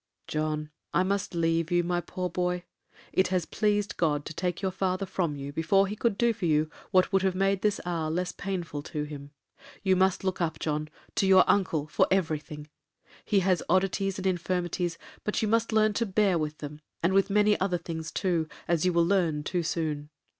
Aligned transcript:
'John, 0.27 0.71
I 0.95 1.03
must 1.03 1.35
leave 1.35 1.69
you, 1.69 1.83
my 1.83 2.01
poor 2.01 2.27
boy; 2.27 2.63
it 3.13 3.27
has 3.27 3.45
pleased 3.45 3.97
God 3.97 4.25
to 4.25 4.33
take 4.33 4.59
your 4.59 4.71
father 4.71 5.05
from 5.05 5.35
you 5.35 5.53
before 5.53 5.85
he 5.85 5.95
could 5.95 6.17
do 6.17 6.33
for 6.33 6.47
you 6.47 6.71
what 6.89 7.13
would 7.13 7.21
have 7.21 7.35
made 7.35 7.61
this 7.61 7.79
hour 7.85 8.09
less 8.09 8.31
painful 8.31 8.81
to 8.81 9.03
him. 9.03 9.29
You 9.83 9.95
must 9.95 10.23
look 10.23 10.41
up, 10.41 10.57
John, 10.57 10.89
to 11.13 11.27
your 11.27 11.43
uncle 11.47 11.85
for 11.85 12.07
every 12.09 12.39
thing. 12.39 12.67
He 13.23 13.41
has 13.41 13.61
oddities 13.69 14.17
and 14.17 14.25
infirmities, 14.25 14.97
but 15.23 15.39
you 15.43 15.47
must 15.47 15.71
learn 15.71 15.93
to 15.93 16.07
bear 16.07 16.35
with 16.39 16.57
them, 16.57 16.81
and 17.03 17.13
with 17.13 17.29
many 17.29 17.55
other 17.59 17.77
things 17.77 18.11
too, 18.11 18.47
as 18.67 18.83
you 18.83 18.93
will 18.93 19.05
learn 19.05 19.43
too 19.43 19.61
soon. 19.61 20.09